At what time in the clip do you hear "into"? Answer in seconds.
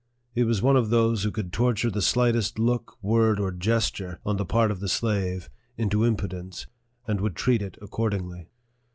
5.77-6.05